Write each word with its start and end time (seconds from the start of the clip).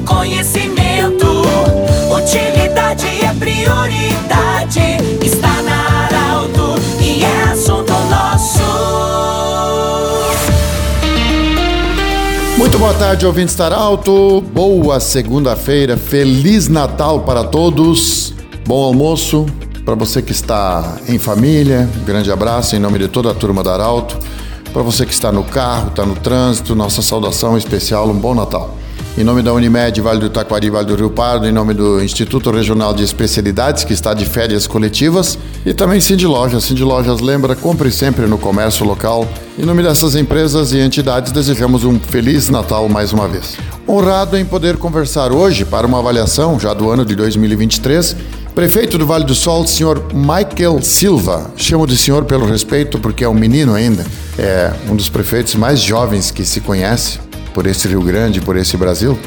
conhecimento. 0.00 1.42
Utilidade 2.10 3.06
é 3.06 3.32
prioridade. 3.34 4.80
Está 5.22 5.62
na 5.62 6.06
Arauto 6.06 6.80
e 7.00 7.24
é 7.24 7.42
assunto 7.52 7.92
nosso. 8.10 8.62
Muito 12.58 12.78
boa 12.78 12.94
tarde, 12.94 13.26
ouvintes 13.26 13.54
da 13.54 13.66
Arauto. 13.66 14.40
Boa 14.40 14.98
segunda-feira. 14.98 15.96
Feliz 15.96 16.68
Natal 16.68 17.20
para 17.20 17.44
todos. 17.44 18.34
Bom 18.66 18.82
almoço 18.82 19.46
para 19.84 19.94
você 19.94 20.20
que 20.20 20.32
está 20.32 20.96
em 21.08 21.18
família. 21.18 21.88
Grande 22.04 22.32
abraço 22.32 22.74
em 22.74 22.78
nome 22.78 22.98
de 22.98 23.08
toda 23.08 23.30
a 23.30 23.34
turma 23.34 23.62
da 23.62 23.74
Arauto. 23.74 24.18
Para 24.72 24.82
você 24.82 25.06
que 25.06 25.12
está 25.12 25.30
no 25.30 25.44
carro, 25.44 25.88
está 25.88 26.04
no 26.04 26.16
trânsito, 26.16 26.74
nossa 26.74 27.00
saudação 27.00 27.56
especial, 27.56 28.08
um 28.08 28.18
bom 28.18 28.34
Natal. 28.34 28.76
Em 29.18 29.24
nome 29.24 29.42
da 29.42 29.52
Unimed, 29.52 30.00
Vale 30.00 30.20
do 30.20 30.28
Taquari, 30.28 30.68
Vale 30.68 30.86
do 30.86 30.94
Rio 30.94 31.08
Pardo, 31.08 31.46
em 31.46 31.52
nome 31.52 31.72
do 31.72 32.02
Instituto 32.02 32.50
Regional 32.50 32.92
de 32.92 33.02
Especialidades, 33.02 33.82
que 33.82 33.94
está 33.94 34.12
de 34.12 34.26
férias 34.26 34.66
coletivas, 34.66 35.38
e 35.64 35.72
também 35.72 36.00
Cindy 36.00 36.26
Lojas. 36.26 36.64
Cindy 36.64 36.84
Lojas 36.84 37.20
lembra, 37.20 37.56
compre 37.56 37.90
sempre 37.90 38.26
no 38.26 38.36
comércio 38.36 38.84
local. 38.84 39.26
Em 39.58 39.64
nome 39.64 39.82
dessas 39.82 40.14
empresas 40.14 40.72
e 40.72 40.78
entidades, 40.78 41.32
desejamos 41.32 41.82
um 41.84 41.98
Feliz 41.98 42.50
Natal 42.50 42.88
mais 42.88 43.12
uma 43.12 43.26
vez. 43.26 43.56
Honrado 43.88 44.36
em 44.36 44.44
poder 44.44 44.76
conversar 44.76 45.32
hoje 45.32 45.64
para 45.64 45.86
uma 45.86 45.98
avaliação 45.98 46.60
já 46.60 46.74
do 46.74 46.90
ano 46.90 47.04
de 47.04 47.16
2023 47.16 48.16
Prefeito 48.56 48.96
do 48.96 49.06
Vale 49.06 49.24
do 49.24 49.34
Sol, 49.34 49.66
senhor 49.66 50.02
Michael 50.14 50.80
Silva. 50.80 51.50
Chamo 51.58 51.86
de 51.86 51.94
senhor 51.94 52.24
pelo 52.24 52.46
respeito 52.46 52.98
porque 52.98 53.22
é 53.22 53.28
um 53.28 53.34
menino 53.34 53.74
ainda. 53.74 54.02
É 54.38 54.72
um 54.88 54.96
dos 54.96 55.10
prefeitos 55.10 55.54
mais 55.54 55.78
jovens 55.78 56.30
que 56.30 56.42
se 56.42 56.62
conhece 56.62 57.25
por 57.56 57.66
esse 57.66 57.88
Rio 57.88 58.02
Grande, 58.02 58.38
por 58.38 58.54
esse 58.54 58.76
Brasil. 58.76 59.18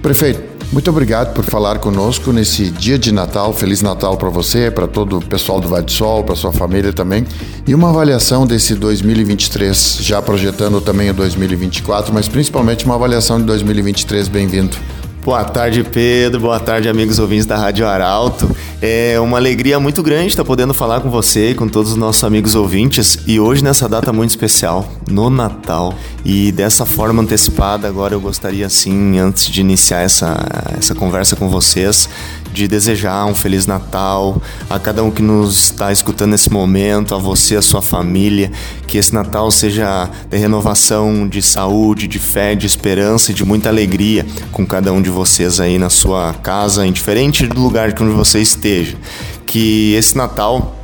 Prefeito, 0.00 0.40
muito 0.72 0.88
obrigado 0.88 1.34
por 1.34 1.44
falar 1.44 1.78
conosco 1.80 2.32
nesse 2.32 2.70
dia 2.70 2.98
de 2.98 3.12
Natal. 3.12 3.52
Feliz 3.52 3.82
Natal 3.82 4.16
para 4.16 4.30
você, 4.30 4.70
para 4.70 4.86
todo 4.86 5.18
o 5.18 5.20
pessoal 5.20 5.60
do 5.60 5.68
Vale 5.68 5.84
do 5.84 5.92
Sol, 5.92 6.24
para 6.24 6.34
sua 6.34 6.50
família 6.50 6.94
também. 6.94 7.26
E 7.68 7.74
uma 7.74 7.90
avaliação 7.90 8.46
desse 8.46 8.74
2023, 8.74 9.98
já 10.00 10.22
projetando 10.22 10.80
também 10.80 11.10
o 11.10 11.14
2024, 11.14 12.14
mas 12.14 12.26
principalmente 12.26 12.86
uma 12.86 12.94
avaliação 12.94 13.38
de 13.38 13.44
2023. 13.44 14.28
Bem-vindo. 14.28 14.74
Boa 15.22 15.44
tarde, 15.44 15.84
Pedro. 15.84 16.40
Boa 16.40 16.60
tarde, 16.60 16.88
amigos 16.88 17.18
ouvintes 17.18 17.44
da 17.44 17.56
Rádio 17.56 17.86
Arauto. 17.86 18.48
É 18.86 19.18
uma 19.18 19.38
alegria 19.38 19.80
muito 19.80 20.02
grande 20.02 20.26
estar 20.26 20.44
podendo 20.44 20.74
falar 20.74 21.00
com 21.00 21.08
você 21.08 21.54
com 21.54 21.66
todos 21.66 21.92
os 21.92 21.96
nossos 21.96 22.22
amigos 22.22 22.54
ouvintes. 22.54 23.18
E 23.26 23.40
hoje, 23.40 23.64
nessa 23.64 23.88
data 23.88 24.12
muito 24.12 24.28
especial, 24.28 24.86
no 25.08 25.30
Natal. 25.30 25.94
E 26.22 26.52
dessa 26.52 26.84
forma 26.84 27.22
antecipada, 27.22 27.88
agora 27.88 28.12
eu 28.12 28.20
gostaria, 28.20 28.66
assim, 28.66 29.18
antes 29.18 29.46
de 29.46 29.62
iniciar 29.62 30.00
essa, 30.00 30.36
essa 30.76 30.94
conversa 30.94 31.34
com 31.34 31.48
vocês, 31.48 32.10
de 32.54 32.68
desejar 32.68 33.26
um 33.26 33.34
Feliz 33.34 33.66
Natal 33.66 34.40
a 34.70 34.78
cada 34.78 35.02
um 35.02 35.10
que 35.10 35.20
nos 35.20 35.64
está 35.64 35.90
escutando 35.90 36.30
nesse 36.30 36.50
momento, 36.50 37.12
a 37.12 37.18
você, 37.18 37.56
a 37.56 37.62
sua 37.62 37.82
família. 37.82 38.52
Que 38.86 38.96
esse 38.96 39.12
Natal 39.12 39.50
seja 39.50 40.08
de 40.30 40.38
renovação, 40.38 41.26
de 41.28 41.42
saúde, 41.42 42.06
de 42.06 42.20
fé, 42.20 42.54
de 42.54 42.64
esperança 42.64 43.32
e 43.32 43.34
de 43.34 43.44
muita 43.44 43.68
alegria 43.68 44.24
com 44.52 44.64
cada 44.64 44.92
um 44.92 45.02
de 45.02 45.10
vocês 45.10 45.58
aí 45.58 45.78
na 45.78 45.90
sua 45.90 46.32
casa, 46.34 46.86
indiferente 46.86 47.44
do 47.48 47.60
lugar 47.60 47.92
onde 48.00 48.14
você 48.14 48.40
esteja. 48.40 48.96
Que 49.44 49.92
esse 49.94 50.16
Natal 50.16 50.83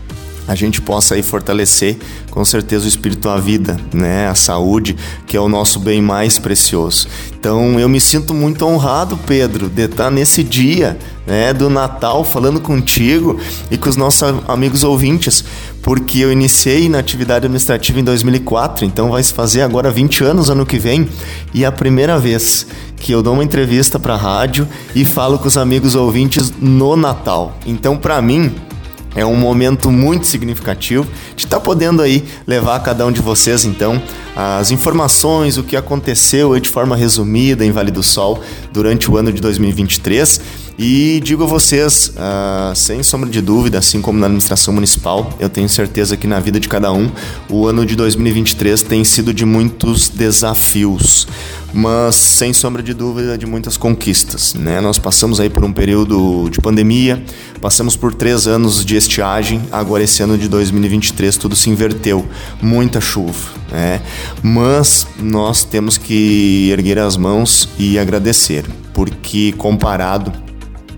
a 0.51 0.55
gente 0.57 0.83
possa 0.83 1.15
aí 1.15 1.23
fortalecer 1.23 1.97
com 2.29 2.45
certeza 2.45 2.85
o 2.85 2.89
espírito 2.89 3.29
a 3.29 3.39
vida, 3.39 3.79
né, 3.95 4.27
a 4.27 4.35
saúde, 4.35 4.97
que 5.25 5.37
é 5.37 5.41
o 5.41 5.49
nosso 5.49 5.79
bem 5.79 6.03
mais 6.03 6.41
precioso. 6.41 7.07
Então 7.39 7.79
eu 7.79 7.89
me 7.89 8.01
sinto 8.01 8.35
muito 8.35 8.67
honrado, 8.67 9.17
Pedro, 9.17 9.69
de 9.69 9.85
estar 9.85 10.11
nesse 10.11 10.43
dia, 10.43 10.99
né, 11.25 11.53
do 11.53 11.71
Natal 11.71 12.25
falando 12.25 12.59
contigo 12.59 13.39
e 13.71 13.79
com 13.79 13.89
os 13.89 13.95
nossos 13.95 14.23
amigos 14.49 14.83
ouvintes, 14.83 15.45
porque 15.83 16.19
eu 16.19 16.33
iniciei 16.33 16.89
na 16.89 16.99
atividade 16.99 17.47
administrativa 17.47 18.01
em 18.01 18.05
2004, 18.05 18.85
então 18.85 19.11
vai 19.11 19.23
se 19.23 19.33
fazer 19.33 19.63
agora 19.63 19.89
20 19.89 20.25
anos 20.25 20.51
ano 20.51 20.67
que 20.67 20.81
vem, 20.81 21.09
e 21.55 21.63
é 21.63 21.67
a 21.69 21.73
primeira 21.73 22.19
vez 22.19 22.67
que 22.97 23.13
eu 23.13 23.23
dou 23.23 23.35
uma 23.35 23.45
entrevista 23.45 24.01
para 24.01 24.17
rádio 24.17 24.67
e 24.97 25.05
falo 25.05 25.39
com 25.39 25.47
os 25.47 25.57
amigos 25.57 25.95
ouvintes 25.95 26.53
no 26.61 26.97
Natal. 26.97 27.57
Então 27.65 27.97
para 27.97 28.21
mim 28.21 28.53
é 29.15 29.25
um 29.25 29.37
momento 29.37 29.91
muito 29.91 30.27
significativo 30.27 31.07
de 31.35 31.45
estar 31.45 31.59
tá 31.59 31.63
podendo 31.63 32.03
aí 32.03 32.25
levar 32.47 32.77
a 32.77 32.81
cada 32.81 33.05
um 33.07 33.13
de 33.13 33.21
vocês 33.21 33.65
então 33.65 34.01
as 34.37 34.71
informações, 34.71 35.59
o 35.59 35.63
que 35.63 35.77
aconteceu 35.77 36.59
de 36.59 36.69
forma 36.69 36.97
resumida 36.97 37.65
em 37.65 37.71
Vale 37.71 37.91
do 37.91 38.03
Sol 38.03 38.41
durante 38.73 39.11
o 39.11 39.17
ano 39.17 39.33
de 39.33 39.41
2023 39.41 40.70
e 40.83 41.21
digo 41.21 41.45
a 41.45 41.47
vocês, 41.47 42.11
uh, 42.17 42.75
sem 42.75 43.03
sombra 43.03 43.29
de 43.29 43.43
dúvida, 43.43 43.77
assim 43.77 44.01
como 44.01 44.19
na 44.19 44.25
administração 44.25 44.73
municipal, 44.73 45.37
eu 45.39 45.51
tenho 45.51 45.69
certeza 45.69 46.17
que 46.17 46.27
na 46.27 46.41
vida 46.41 46.59
de 46.59 46.71
cada 46.71 46.91
um, 46.91 47.11
o 47.51 47.67
ano 47.67 47.85
de 47.85 47.95
2023 47.95 48.83
tem 48.85 49.05
sido 49.05 49.35
de 49.35 49.45
muitos 49.45 50.09
desafios, 50.09 51.29
mas 51.71 52.15
sem 52.15 52.55
sombra 52.55 52.83
de 52.83 52.95
dúvida 52.95 53.37
de 53.37 53.45
muitas 53.45 53.77
conquistas. 53.77 54.55
Né? 54.55 54.81
Nós 54.81 54.99
passamos 54.99 55.39
aí 55.39 55.51
por 55.51 55.67
um 55.67 55.71
período 55.71 56.49
de 56.49 56.59
pandemia, 56.63 57.23
passamos 57.61 57.95
por 57.95 58.15
três 58.15 58.47
anos 58.47 58.83
de 58.83 58.97
estiagem, 58.97 59.61
agora 59.71 60.03
esse 60.03 60.23
ano 60.23 60.39
de 60.39 60.49
2023 60.49 61.37
tudo 61.37 61.55
se 61.55 61.69
inverteu, 61.69 62.27
muita 62.63 63.03
chuva. 63.03 63.51
Né? 63.71 64.01
Mas 64.43 65.07
nós 65.21 65.63
temos 65.63 65.99
que 65.99 66.71
erguer 66.73 66.99
as 66.99 67.19
mãos 67.19 67.69
e 67.79 67.99
agradecer, 67.99 68.65
porque 68.95 69.53
comparado 69.59 70.49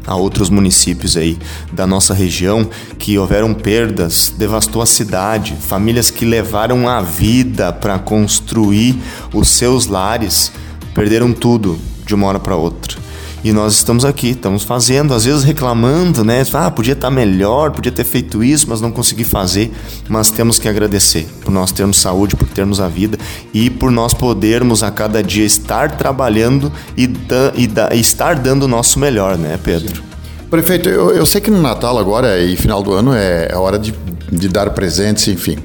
a 0.06 0.14
outros 0.14 0.50
municípios 0.50 1.16
aí 1.16 1.38
da 1.72 1.86
nossa 1.86 2.14
região 2.14 2.68
que 2.98 3.18
houveram 3.18 3.54
perdas, 3.54 4.32
devastou 4.36 4.82
a 4.82 4.86
cidade, 4.86 5.56
famílias 5.60 6.10
que 6.10 6.24
levaram 6.24 6.88
a 6.88 7.00
vida 7.00 7.72
para 7.72 7.98
construir 7.98 8.96
os 9.32 9.48
seus 9.48 9.86
lares, 9.86 10.52
perderam 10.94 11.32
tudo 11.32 11.78
de 12.04 12.14
uma 12.14 12.26
hora 12.26 12.40
para 12.40 12.56
outra. 12.56 13.01
E 13.44 13.52
nós 13.52 13.74
estamos 13.74 14.04
aqui, 14.04 14.28
estamos 14.28 14.62
fazendo, 14.62 15.12
às 15.12 15.24
vezes 15.24 15.42
reclamando, 15.42 16.24
né? 16.24 16.44
Ah, 16.52 16.70
podia 16.70 16.92
estar 16.92 17.08
tá 17.08 17.10
melhor, 17.10 17.72
podia 17.72 17.90
ter 17.90 18.04
feito 18.04 18.44
isso, 18.44 18.66
mas 18.68 18.80
não 18.80 18.92
consegui 18.92 19.24
fazer. 19.24 19.72
Mas 20.08 20.30
temos 20.30 20.60
que 20.60 20.68
agradecer 20.68 21.26
por 21.44 21.50
nós 21.50 21.72
termos 21.72 21.96
saúde, 21.96 22.36
por 22.36 22.46
termos 22.48 22.80
a 22.80 22.86
vida 22.86 23.18
e 23.52 23.68
por 23.68 23.90
nós 23.90 24.14
podermos 24.14 24.84
a 24.84 24.92
cada 24.92 25.22
dia 25.24 25.44
estar 25.44 25.96
trabalhando 25.96 26.70
e, 26.96 27.08
da, 27.08 27.52
e, 27.56 27.66
da, 27.66 27.92
estar 27.92 28.36
dando 28.36 28.62
o 28.62 28.68
nosso 28.68 29.00
melhor, 29.00 29.36
né, 29.36 29.58
Pedro? 29.60 30.02
Prefeito, 30.48 30.88
eu, 30.88 31.10
eu, 31.10 31.26
sei 31.26 31.40
que 31.40 31.50
no 31.50 31.60
Natal 31.60 31.98
agora 31.98 32.38
e 32.38 32.56
final 32.56 32.80
do 32.80 32.92
ano 32.92 33.12
é, 33.12 33.48
é 33.50 33.56
hora 33.56 33.78
de, 33.78 33.92
de 34.30 34.48
dar 34.48 34.70
presentes, 34.70 35.26
enfim. 35.26 35.58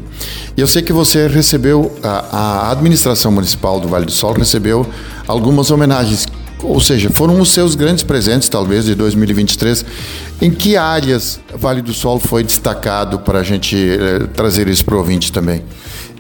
E 0.55 0.61
eu 0.61 0.65
sei 0.65 0.81
que 0.81 0.91
você 0.91 1.27
recebeu, 1.27 1.95
a, 2.01 2.37
a 2.37 2.71
administração 2.71 3.31
municipal 3.31 3.79
do 3.79 3.87
Vale 3.87 4.05
do 4.05 4.11
Sol 4.11 4.33
recebeu 4.33 4.87
algumas 5.27 5.69
homenagens 5.69 6.25
ou 6.63 6.79
seja, 6.79 7.09
foram 7.09 7.39
os 7.39 7.49
seus 7.49 7.75
grandes 7.75 8.03
presentes, 8.03 8.49
talvez, 8.49 8.85
de 8.85 8.95
2023. 8.95 9.85
Em 10.41 10.51
que 10.51 10.77
áreas 10.77 11.39
Vale 11.55 11.81
do 11.81 11.93
Sol 11.93 12.19
foi 12.19 12.43
destacado 12.43 13.19
para 13.19 13.39
a 13.39 13.43
gente 13.43 13.75
eh, 13.75 14.27
trazer 14.35 14.67
isso 14.67 14.85
para 14.85 14.95
o 14.95 14.99
ouvinte 14.99 15.31
também? 15.31 15.63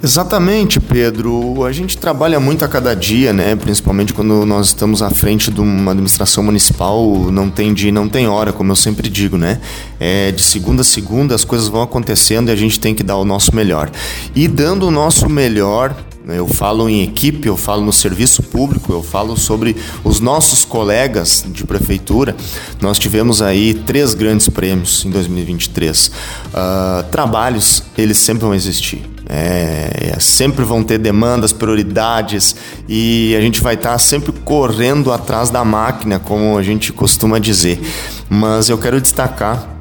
Exatamente, 0.01 0.79
Pedro. 0.79 1.65
A 1.65 1.71
gente 1.71 1.97
trabalha 1.97 2.39
muito 2.39 2.63
a 2.63 2.67
cada 2.67 2.95
dia, 2.95 3.33
né? 3.33 3.55
Principalmente 3.55 4.13
quando 4.13 4.45
nós 4.45 4.67
estamos 4.67 5.01
à 5.01 5.09
frente 5.09 5.49
de 5.49 5.59
uma 5.59 5.91
administração 5.91 6.43
municipal, 6.43 7.31
não 7.31 7.49
tem 7.49 7.73
dia, 7.73 7.91
não 7.91 8.07
tem 8.07 8.27
hora, 8.27 8.53
como 8.53 8.71
eu 8.71 8.75
sempre 8.75 9.09
digo, 9.09 9.37
né? 9.37 9.59
É, 9.99 10.31
de 10.31 10.43
segunda 10.43 10.81
a 10.81 10.85
segunda 10.85 11.33
as 11.33 11.43
coisas 11.43 11.67
vão 11.67 11.81
acontecendo 11.81 12.49
e 12.49 12.51
a 12.51 12.55
gente 12.55 12.79
tem 12.79 12.93
que 12.93 13.01
dar 13.01 13.17
o 13.17 13.25
nosso 13.25 13.55
melhor. 13.55 13.89
E 14.35 14.47
dando 14.47 14.87
o 14.87 14.91
nosso 14.91 15.27
melhor, 15.27 15.95
eu 16.27 16.47
falo 16.47 16.89
em 16.89 17.03
equipe, 17.03 17.47
eu 17.47 17.55
falo 17.55 17.83
no 17.83 17.93
serviço 17.93 18.43
público, 18.43 18.91
eu 18.91 19.01
falo 19.01 19.37
sobre 19.37 19.75
os 20.03 20.19
nossos 20.19 20.65
colegas 20.65 21.45
de 21.47 21.63
prefeitura. 21.63 22.35
Nós 22.81 22.99
tivemos 22.99 23.41
aí 23.41 23.73
três 23.73 24.13
grandes 24.13 24.49
prêmios 24.49 25.05
em 25.05 25.09
2023. 25.09 26.07
Uh, 26.07 26.11
ah, 26.53 27.05
trabalhos, 27.11 27.83
eles 27.97 28.17
sempre 28.17 28.41
vão 28.43 28.53
existir. 28.53 29.01
É, 29.29 30.15
sempre 30.19 30.63
vão 30.63 30.81
ter 30.81 30.97
demandas, 30.97 31.51
prioridades 31.51 32.55
e 32.87 33.35
a 33.37 33.41
gente 33.41 33.59
vai 33.59 33.73
estar 33.73 33.91
tá 33.91 33.99
sempre 33.99 34.31
correndo 34.31 35.11
atrás 35.11 35.49
da 35.49 35.65
máquina, 35.65 36.17
como 36.17 36.57
a 36.57 36.63
gente 36.63 36.93
costuma 36.93 37.37
dizer. 37.37 37.81
Mas 38.29 38.69
eu 38.69 38.77
quero 38.77 39.01
destacar 39.01 39.76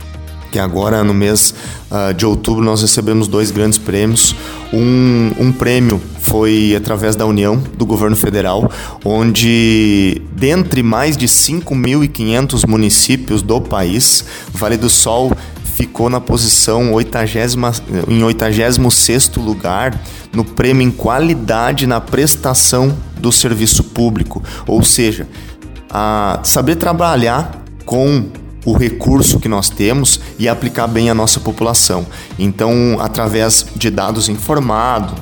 agora 0.58 1.03
no 1.05 1.14
mês 1.14 1.55
uh, 1.91 2.12
de 2.14 2.26
outubro 2.26 2.64
nós 2.64 2.82
recebemos 2.82 3.29
dois 3.29 3.50
grandes 3.50 3.79
prêmios. 3.79 4.35
Um, 4.73 5.32
um 5.38 5.53
prêmio 5.53 6.00
foi 6.20 6.75
através 6.76 7.14
da 7.14 7.25
União 7.25 7.56
do 7.56 7.87
governo 7.87 8.17
federal, 8.17 8.70
onde 9.05 10.20
dentre 10.32 10.82
mais 10.82 11.17
de 11.17 11.26
5.500 11.26 12.67
municípios 12.67 13.43
do 13.43 13.61
país, 13.61 14.25
Vale 14.53 14.76
do 14.76 14.91
Sol 14.91 15.32
ficou 15.76 16.08
na 16.08 16.20
posição 16.20 16.93
80, 16.94 17.82
em 18.09 18.23
86 18.23 19.31
lugar 19.37 20.00
no 20.32 20.44
prêmio 20.44 20.87
em 20.87 20.91
qualidade 20.91 21.87
na 21.87 22.00
prestação 22.00 22.97
do 23.19 23.31
serviço 23.31 23.85
público, 23.85 24.43
ou 24.67 24.82
seja, 24.82 25.26
a 25.91 26.41
saber 26.43 26.76
trabalhar 26.76 27.62
com 27.85 28.26
o 28.67 28.77
recurso 28.77 29.41
que 29.41 29.49
nós 29.49 29.71
temos 29.71 30.21
e 30.39 30.49
aplicar 30.49 30.89
bem 30.89 31.09
a 31.09 31.15
nossa 31.15 31.41
população. 31.41 32.05
Então, 32.39 32.99
através 33.01 33.65
de 33.77 33.89
dados 33.89 34.29
informados, 34.29 35.15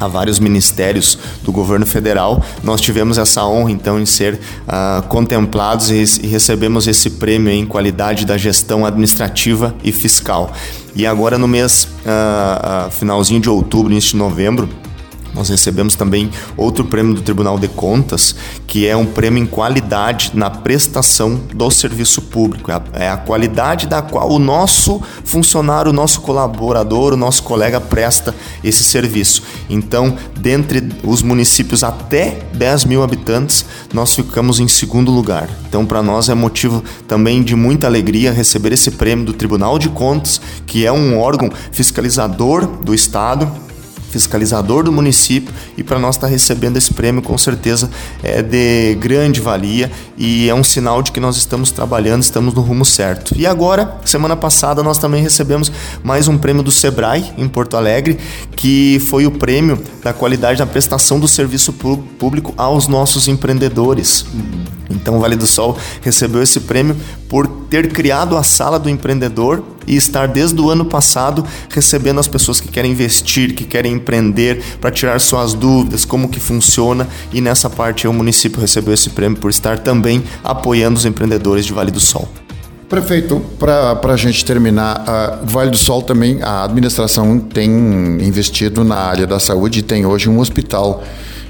a 0.00 0.08
vários 0.08 0.40
ministérios 0.40 1.16
do 1.44 1.52
governo 1.52 1.86
federal, 1.86 2.42
nós 2.62 2.80
tivemos 2.80 3.18
essa 3.18 3.46
honra 3.46 3.70
então 3.70 4.00
em 4.00 4.06
ser 4.06 4.34
uh, 4.34 5.02
contemplados 5.06 5.90
e, 5.90 6.24
e, 6.24 6.26
recebemos 6.26 6.88
esse 6.88 7.08
prêmio 7.10 7.52
em 7.52 7.64
qualidade 7.64 8.26
da 8.26 8.36
gestão 8.36 8.84
administrativa 8.84 9.74
e 9.84 9.92
fiscal. 9.92 10.52
E 10.96 11.06
agora 11.06 11.38
no 11.38 11.46
mês 11.46 11.84
uh, 11.84 12.88
uh, 12.88 12.90
finalzinho 12.90 13.40
de 13.40 13.48
outubro, 13.48 13.92
início 13.92 14.10
de 14.10 14.16
novembro, 14.16 14.68
nós 15.34 15.48
recebemos 15.48 15.94
também 15.94 16.30
outro 16.56 16.84
prêmio 16.84 17.14
do 17.14 17.22
Tribunal 17.22 17.58
de 17.58 17.68
Contas, 17.68 18.34
que 18.66 18.86
é 18.86 18.96
um 18.96 19.06
prêmio 19.06 19.42
em 19.42 19.46
qualidade 19.46 20.32
na 20.34 20.50
prestação 20.50 21.40
do 21.54 21.70
serviço 21.70 22.22
público. 22.22 22.70
É 22.70 22.74
a, 22.74 22.82
é 22.94 23.10
a 23.10 23.16
qualidade 23.16 23.86
da 23.86 24.02
qual 24.02 24.30
o 24.30 24.38
nosso 24.38 25.00
funcionário, 25.24 25.90
o 25.90 25.94
nosso 25.94 26.20
colaborador, 26.20 27.14
o 27.14 27.16
nosso 27.16 27.42
colega 27.42 27.80
presta 27.80 28.34
esse 28.62 28.84
serviço. 28.84 29.42
Então, 29.70 30.16
dentre 30.38 30.86
os 31.02 31.22
municípios 31.22 31.82
até 31.82 32.42
10 32.52 32.84
mil 32.84 33.02
habitantes, 33.02 33.64
nós 33.92 34.14
ficamos 34.14 34.60
em 34.60 34.68
segundo 34.68 35.10
lugar. 35.10 35.48
Então, 35.68 35.86
para 35.86 36.02
nós 36.02 36.28
é 36.28 36.34
motivo 36.34 36.84
também 37.08 37.42
de 37.42 37.56
muita 37.56 37.86
alegria 37.86 38.32
receber 38.32 38.72
esse 38.72 38.90
prêmio 38.92 39.24
do 39.24 39.32
Tribunal 39.32 39.78
de 39.78 39.88
Contas, 39.88 40.40
que 40.66 40.84
é 40.84 40.92
um 40.92 41.18
órgão 41.18 41.50
fiscalizador 41.70 42.66
do 42.66 42.94
Estado 42.94 43.50
fiscalizador 44.12 44.84
do 44.84 44.92
município 44.92 45.52
e 45.76 45.82
para 45.82 45.98
nós 45.98 46.16
estar 46.16 46.26
tá 46.26 46.30
recebendo 46.30 46.76
esse 46.76 46.92
prêmio 46.92 47.22
com 47.22 47.36
certeza 47.38 47.90
é 48.22 48.42
de 48.42 48.94
grande 49.00 49.40
valia 49.40 49.90
e 50.16 50.48
é 50.48 50.54
um 50.54 50.62
sinal 50.62 51.02
de 51.02 51.10
que 51.10 51.18
nós 51.18 51.36
estamos 51.36 51.70
trabalhando, 51.70 52.22
estamos 52.22 52.52
no 52.52 52.60
rumo 52.60 52.84
certo. 52.84 53.34
E 53.36 53.46
agora, 53.46 53.96
semana 54.04 54.36
passada, 54.36 54.82
nós 54.82 54.98
também 54.98 55.22
recebemos 55.22 55.72
mais 56.04 56.28
um 56.28 56.36
prêmio 56.36 56.62
do 56.62 56.70
Sebrae 56.70 57.32
em 57.38 57.48
Porto 57.48 57.76
Alegre, 57.76 58.18
que 58.54 59.00
foi 59.08 59.26
o 59.26 59.30
prêmio 59.30 59.80
da 60.02 60.12
qualidade 60.12 60.58
da 60.58 60.66
prestação 60.66 61.18
do 61.18 61.26
serviço 61.26 61.72
público 61.72 62.52
aos 62.56 62.86
nossos 62.86 63.26
empreendedores. 63.28 64.26
Então, 64.90 65.16
o 65.16 65.20
Vale 65.20 65.36
do 65.36 65.46
Sol 65.46 65.76
recebeu 66.02 66.42
esse 66.42 66.60
prêmio 66.60 66.94
por 67.28 67.46
ter 67.48 67.90
criado 67.90 68.36
a 68.36 68.42
sala 68.42 68.78
do 68.78 68.90
empreendedor 68.90 69.64
e 69.86 69.96
estar 69.96 70.28
desde 70.28 70.60
o 70.60 70.70
ano 70.70 70.84
passado 70.84 71.44
recebendo 71.70 72.20
as 72.20 72.28
pessoas 72.28 72.60
que 72.60 72.68
querem 72.68 72.92
investir, 72.92 73.54
que 73.54 73.64
querem 73.64 73.94
empreender, 73.94 74.62
para 74.80 74.90
tirar 74.90 75.20
suas 75.20 75.54
dúvidas, 75.54 76.04
como 76.04 76.28
que 76.28 76.40
funciona. 76.40 77.08
E 77.32 77.40
nessa 77.40 77.70
parte 77.70 78.06
o 78.06 78.12
município 78.12 78.60
recebeu 78.60 78.94
esse 78.94 79.10
prêmio 79.10 79.38
por 79.38 79.50
estar 79.50 79.78
também 79.78 80.22
apoiando 80.42 80.98
os 80.98 81.04
empreendedores 81.04 81.66
de 81.66 81.72
Vale 81.72 81.90
do 81.90 82.00
Sol. 82.00 82.28
Prefeito, 82.88 83.40
para 83.58 84.12
a 84.12 84.16
gente 84.18 84.44
terminar, 84.44 85.40
o 85.42 85.46
Vale 85.46 85.70
do 85.70 85.78
Sol 85.78 86.02
também, 86.02 86.42
a 86.42 86.64
administração 86.64 87.38
tem 87.38 87.70
investido 88.20 88.84
na 88.84 88.96
área 88.96 89.26
da 89.26 89.40
saúde 89.40 89.78
e 89.78 89.82
tem 89.82 90.04
hoje 90.04 90.28
um 90.28 90.38
hospital 90.38 91.02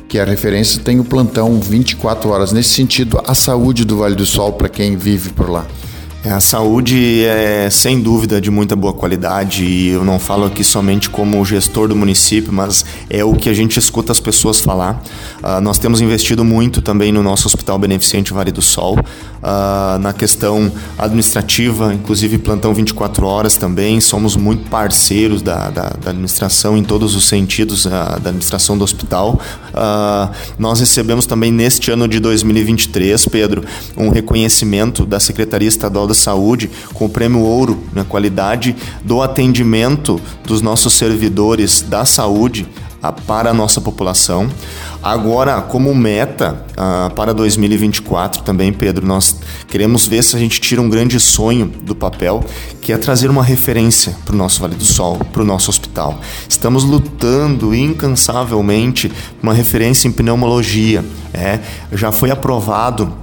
que 0.09 0.19
é 0.19 0.23
a 0.23 0.25
referência, 0.25 0.81
tem 0.81 1.01
o 1.01 1.05
plantão 1.05 1.59
24 1.59 2.31
horas. 2.31 2.53
Nesse 2.53 2.69
sentido, 2.69 3.21
a 3.27 3.35
saúde 3.35 3.85
do 3.85 3.97
Vale 3.97 4.15
do 4.15 4.27
Sol 4.27 4.53
para 4.53 4.69
quem 4.69 4.95
vive 4.95 5.31
por 5.31 5.51
lá. 5.51 5.67
É, 6.25 6.31
a 6.31 6.39
saúde 6.39 7.25
é 7.25 7.69
sem 7.69 8.01
dúvida 8.01 8.41
de 8.41 8.49
muita 8.49 8.77
boa 8.77 8.93
qualidade 8.93 9.65
e 9.65 9.89
eu 9.89 10.05
não 10.05 10.21
falo 10.21 10.45
aqui 10.45 10.63
somente 10.63 11.11
como 11.11 11.45
gestor 11.45 11.89
do 11.89 11.97
município, 11.97 12.53
mas 12.53 12.85
é 13.11 13.25
o 13.25 13.35
que 13.35 13.49
a 13.49 13.53
gente 13.53 13.77
escuta 13.77 14.13
as 14.13 14.21
pessoas 14.21 14.61
falar. 14.61 15.03
Uh, 15.43 15.61
nós 15.61 15.81
temos 15.81 16.01
investido 16.01 16.45
muito 16.45 16.81
também 16.81 17.11
no 17.11 17.25
nosso 17.25 17.49
Hospital 17.49 17.77
Beneficente 17.77 18.33
Vale 18.33 18.53
do 18.53 18.63
Sol, 18.63 18.97
uh, 19.01 19.99
na 19.99 20.13
questão 20.13 20.71
administrativa, 20.97 21.93
inclusive 21.93 22.39
plantão 22.39 22.73
24 22.73 23.27
horas 23.27 23.57
também. 23.57 24.01
Somos 24.01 24.37
muito 24.37 24.71
parceiros 24.71 25.43
da, 25.43 25.71
da, 25.71 25.89
da 25.89 26.11
administração 26.11 26.77
em 26.77 26.85
todos 26.85 27.17
os 27.17 27.25
sentidos 27.25 27.85
uh, 27.85 27.91
da 27.91 28.29
administração 28.29 28.79
do 28.79 28.85
hospital. 28.85 29.41
nós 30.57 30.79
recebemos 30.79 31.27
também 31.27 31.51
neste 31.51 31.91
ano 31.91 32.07
de 32.07 32.21
2023, 32.21 33.27
Pedro, 33.27 33.65
um 33.97 34.09
reconhecimento 34.09 35.05
da 35.05 35.19
Secretaria 35.19 35.69
Estadual 35.69 36.12
da 36.13 36.15
Saúde 36.15 36.71
com 36.93 37.07
o 37.07 37.09
prêmio 37.09 37.41
Ouro 37.41 37.83
na 37.93 38.05
qualidade 38.05 38.77
do 39.03 39.23
atendimento 39.23 40.21
dos 40.47 40.61
nossos 40.61 40.93
servidores 40.93 41.81
da 41.81 42.05
saúde 42.05 42.69
para 43.27 43.51
a 43.51 43.55
nossa 43.55 43.81
população. 43.81 44.49
Agora, 45.03 45.61
como 45.61 45.93
meta 45.93 46.65
para 47.17 47.35
2024 47.35 48.43
também, 48.43 48.73
Pedro, 48.73 49.05
nós 49.05 49.41
queremos 49.67 50.07
ver 50.07 50.23
se 50.23 50.37
a 50.37 50.39
gente 50.39 50.61
tira 50.61 50.81
um 50.81 50.89
grande 50.89 51.19
sonho 51.19 51.67
do 51.67 51.97
papel, 51.97 52.45
que 52.81 52.93
é 52.93 52.99
trazer 52.99 53.29
uma 53.29 53.43
referência 53.43 54.15
para 54.25 54.35
o 54.35 54.39
nosso 54.39 54.61
Vale 54.61 54.77
do 54.77 54.85
Sol, 54.85 55.19
para 55.33 55.43
o 55.43 55.45
nosso 55.45 55.71
hospital. 55.71 56.21
Estamos 56.49 56.85
lutando 56.85 57.75
incansavelmente 57.75 59.11
uma 59.43 59.53
referência 59.53 60.07
em 60.07 60.13
pneumologia. 60.13 61.05
É, 61.35 61.59
já 61.93 62.13
foi 62.13 62.31
aprovado 62.31 63.22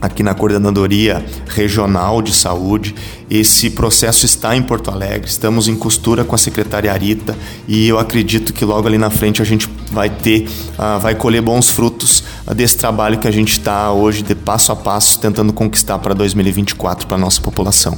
aqui 0.00 0.22
na 0.22 0.34
Coordenadoria 0.34 1.24
Regional 1.48 2.22
de 2.22 2.34
Saúde. 2.34 2.94
Esse 3.30 3.70
processo 3.70 4.24
está 4.24 4.56
em 4.56 4.62
Porto 4.62 4.90
Alegre, 4.90 5.28
estamos 5.28 5.68
em 5.68 5.76
costura 5.76 6.24
com 6.24 6.34
a 6.34 6.38
secretária 6.38 6.92
Arita 6.92 7.36
e 7.66 7.88
eu 7.88 7.98
acredito 7.98 8.52
que 8.52 8.64
logo 8.64 8.86
ali 8.86 8.98
na 8.98 9.10
frente 9.10 9.42
a 9.42 9.44
gente 9.44 9.68
vai 9.92 10.08
ter, 10.08 10.48
uh, 10.78 10.98
vai 11.00 11.14
colher 11.14 11.42
bons 11.42 11.68
frutos 11.68 12.22
uh, 12.46 12.54
desse 12.54 12.76
trabalho 12.76 13.18
que 13.18 13.28
a 13.28 13.30
gente 13.30 13.52
está 13.52 13.92
hoje 13.92 14.22
de 14.22 14.34
passo 14.34 14.72
a 14.72 14.76
passo 14.76 15.18
tentando 15.18 15.52
conquistar 15.52 15.98
para 15.98 16.14
2024 16.14 17.06
para 17.06 17.16
a 17.16 17.20
nossa 17.20 17.40
população. 17.40 17.96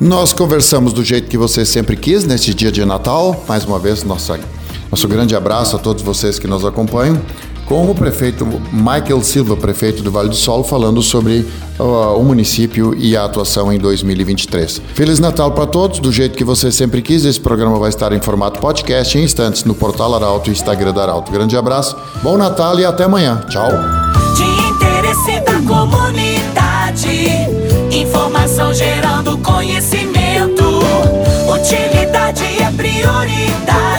Nós 0.00 0.32
conversamos 0.32 0.92
do 0.92 1.04
jeito 1.04 1.28
que 1.28 1.38
você 1.38 1.64
sempre 1.64 1.96
quis 1.96 2.24
neste 2.24 2.52
dia 2.52 2.72
de 2.72 2.84
Natal. 2.84 3.44
Mais 3.46 3.64
uma 3.64 3.78
vez, 3.78 4.02
nossa, 4.02 4.40
nosso 4.90 5.06
grande 5.06 5.36
abraço 5.36 5.76
a 5.76 5.78
todos 5.78 6.02
vocês 6.02 6.38
que 6.38 6.46
nos 6.48 6.64
acompanham 6.64 7.20
com 7.72 7.90
o 7.90 7.94
prefeito 7.94 8.46
Michael 8.70 9.22
Silva, 9.22 9.56
prefeito 9.56 10.02
do 10.02 10.10
Vale 10.12 10.28
do 10.28 10.34
Sol, 10.34 10.62
falando 10.62 11.00
sobre 11.00 11.38
uh, 11.80 12.18
o 12.18 12.22
município 12.22 12.94
e 12.94 13.16
a 13.16 13.24
atuação 13.24 13.72
em 13.72 13.78
2023. 13.78 14.82
Feliz 14.92 15.18
Natal 15.18 15.52
para 15.52 15.64
todos, 15.64 15.98
do 15.98 16.12
jeito 16.12 16.36
que 16.36 16.44
você 16.44 16.70
sempre 16.70 17.00
quis. 17.00 17.24
Esse 17.24 17.40
programa 17.40 17.78
vai 17.78 17.88
estar 17.88 18.12
em 18.12 18.20
formato 18.20 18.60
podcast 18.60 19.16
em 19.16 19.24
instantes 19.24 19.64
no 19.64 19.74
portal 19.74 20.14
Arauto 20.14 20.50
e 20.50 20.52
Instagram 20.52 20.92
da 20.92 21.02
Arauto. 21.04 21.32
Grande 21.32 21.56
abraço, 21.56 21.96
bom 22.22 22.36
Natal 22.36 22.78
e 22.78 22.84
até 22.84 23.04
amanhã. 23.04 23.42
Tchau. 23.48 23.70
De 24.36 24.44
interesse 24.68 25.40
da 25.40 25.54
comunidade, 25.66 27.26
informação 27.90 28.74
gerando 28.74 29.38
conhecimento, 29.38 30.62
utilidade 31.50 32.44
é 32.44 32.70
prioridade. 32.76 33.91